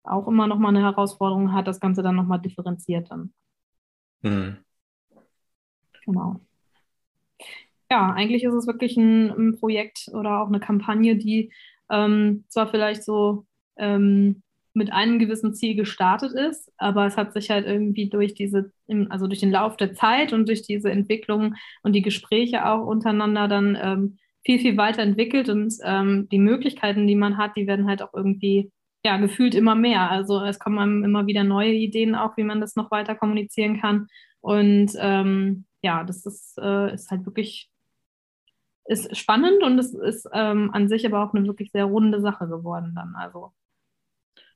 [0.04, 3.32] auch immer nochmal eine Herausforderung hat, das Ganze dann nochmal differenziert dann.
[4.22, 4.58] Mhm.
[6.04, 6.40] Genau.
[7.90, 11.52] Ja, eigentlich ist es wirklich ein, ein Projekt oder auch eine Kampagne, die
[11.90, 14.42] ähm, zwar vielleicht so ähm,
[14.74, 18.72] mit einem gewissen Ziel gestartet ist, aber es hat sich halt irgendwie durch diese,
[19.08, 23.46] also durch den Lauf der Zeit und durch diese Entwicklung und die Gespräche auch untereinander
[23.46, 28.02] dann ähm, viel, viel weiterentwickelt und ähm, die Möglichkeiten, die man hat, die werden halt
[28.02, 28.72] auch irgendwie
[29.04, 30.10] ja, gefühlt immer mehr.
[30.10, 34.08] Also es kommen immer wieder neue Ideen auch, wie man das noch weiter kommunizieren kann.
[34.40, 37.70] Und ähm, ja, das ist, äh, ist halt wirklich
[38.86, 42.46] ist spannend und es ist ähm, an sich aber auch eine wirklich sehr runde Sache
[42.46, 43.14] geworden dann.
[43.16, 43.52] Also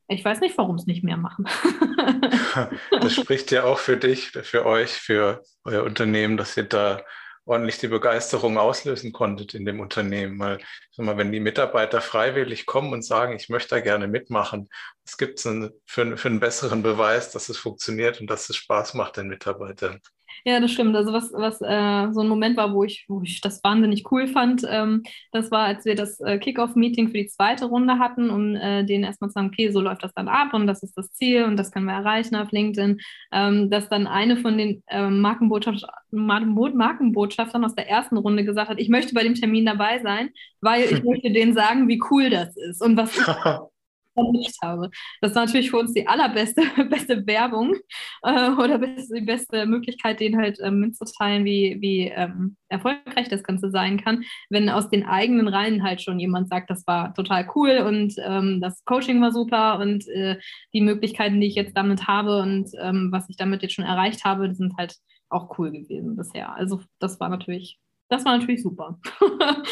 [0.07, 1.47] ich weiß nicht, warum es nicht mehr machen.
[2.91, 7.03] das spricht ja auch für dich, für euch, für euer Unternehmen, dass ihr da
[7.49, 10.39] ordentlich die Begeisterung auslösen konntet in dem Unternehmen.
[10.39, 10.59] Weil,
[10.99, 14.69] mal, wenn die Mitarbeiter freiwillig kommen und sagen, ich möchte da gerne mitmachen,
[15.05, 19.17] es gibt für, für einen besseren Beweis, dass es funktioniert und dass es Spaß macht
[19.17, 20.01] den Mitarbeitern.
[20.45, 20.95] Ja, das stimmt.
[20.97, 24.27] Also was, was äh, so ein Moment war, wo ich, wo ich das wahnsinnig cool
[24.27, 28.55] fand, ähm, das war, als wir das äh, Kickoff-Meeting für die zweite Runde hatten, um
[28.55, 31.13] äh, denen erstmal zu sagen, okay, so läuft das dann ab und das ist das
[31.13, 33.01] Ziel und das können wir erreichen auf LinkedIn,
[33.33, 38.81] ähm, dass dann eine von den ähm, Markenbotschaft Markenbotschaftern aus der ersten Runde gesagt hat,
[38.81, 42.57] ich möchte bei dem Termin dabei sein, weil ich möchte denen sagen, wie cool das
[42.57, 43.27] ist und was ich
[44.19, 44.91] vermischt habe.
[45.21, 47.75] Das war natürlich für uns die allerbeste beste Werbung
[48.23, 53.71] äh, oder die beste Möglichkeit, denen halt ähm, mitzuteilen, wie, wie ähm, erfolgreich das Ganze
[53.71, 57.79] sein kann, wenn aus den eigenen Reihen halt schon jemand sagt, das war total cool
[57.87, 60.39] und ähm, das Coaching war super und äh,
[60.73, 64.25] die Möglichkeiten, die ich jetzt damit habe und ähm, was ich damit jetzt schon erreicht
[64.25, 64.97] habe, die sind halt
[65.31, 66.55] auch cool gewesen bisher.
[66.55, 67.79] Also das war natürlich,
[68.09, 68.99] das war natürlich super.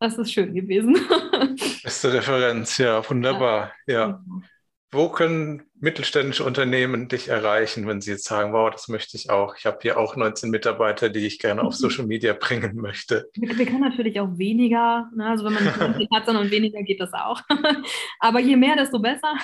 [0.00, 0.94] Das ist schön gewesen.
[1.82, 3.72] Beste Referenz, ja, wunderbar.
[3.86, 4.08] Ja.
[4.08, 4.24] ja.
[4.90, 9.54] Wo können mittelständische Unternehmen dich erreichen, wenn sie jetzt sagen, wow, das möchte ich auch.
[9.56, 13.28] Ich habe hier auch 19 Mitarbeiter, die ich gerne auf Social Media bringen möchte.
[13.34, 15.26] Wir, wir können natürlich auch weniger, ne?
[15.26, 17.42] also wenn man nicht hat, sondern weniger geht das auch.
[18.20, 19.34] Aber je mehr, desto besser.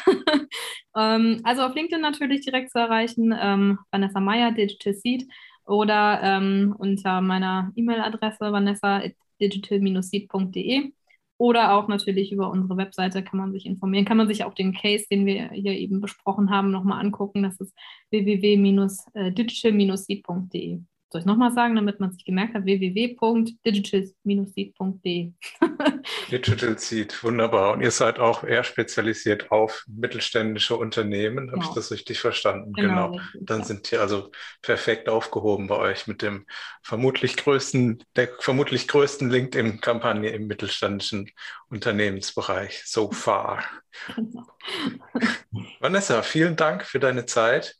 [0.97, 5.25] ähm, also auf LinkedIn natürlich direkt zu erreichen, ähm, Vanessa Meyer, Digital Seed
[5.67, 9.03] oder ähm, unter meiner E-Mail-Adresse vanessa
[9.41, 10.93] digital-seed.de
[11.37, 14.73] oder auch natürlich über unsere Webseite kann man sich informieren, kann man sich auch den
[14.73, 17.43] Case, den wir hier eben besprochen haben, nochmal angucken.
[17.43, 17.75] Das ist
[18.11, 20.81] www-digital-seed.de.
[21.15, 25.33] soll ich nochmal sagen, damit man sich gemerkt hat, www.digital-seed.de.
[26.33, 27.75] Digital Seed, wunderbar.
[27.75, 31.69] Und ihr seid auch eher spezialisiert auf mittelständische Unternehmen, habe genau.
[31.69, 32.73] ich das richtig verstanden?
[32.73, 33.13] Genau.
[33.13, 33.23] genau.
[33.43, 33.65] Dann ja.
[33.65, 36.47] sind die also perfekt aufgehoben bei euch mit dem
[36.83, 41.31] vermutlich größten, der vermutlich größten LinkedIn-Kampagne im mittelständischen
[41.69, 43.63] Unternehmensbereich so far.
[44.17, 44.49] Genau.
[45.79, 47.77] Vanessa, vielen Dank für deine Zeit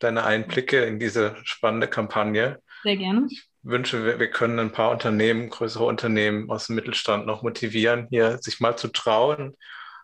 [0.00, 2.60] deine Einblicke in diese spannende Kampagne.
[2.82, 3.26] Sehr gerne.
[3.30, 8.06] Ich wünsche, wir, wir können ein paar Unternehmen, größere Unternehmen aus dem Mittelstand noch motivieren,
[8.10, 9.56] hier sich mal zu trauen,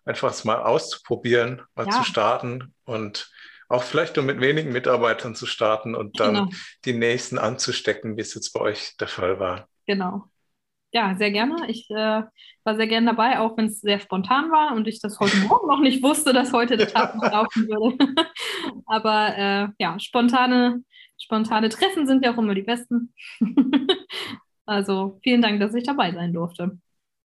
[0.05, 1.93] einfach es mal auszuprobieren, mal ja.
[1.93, 3.31] zu starten und
[3.69, 6.49] auch vielleicht nur mit wenigen Mitarbeitern zu starten und dann genau.
[6.85, 9.69] die nächsten anzustecken, wie es jetzt bei euch der Fall war.
[9.87, 10.31] Genau.
[10.93, 11.69] Ja, sehr gerne.
[11.69, 12.23] Ich äh,
[12.65, 15.69] war sehr gerne dabei, auch wenn es sehr spontan war und ich das heute Morgen
[15.69, 17.97] noch nicht wusste, dass heute der Tag noch laufen würde.
[18.87, 20.83] Aber äh, ja, spontane,
[21.19, 23.13] spontane Treffen sind ja auch immer die besten.
[24.67, 26.79] also vielen Dank, dass ich dabei sein durfte.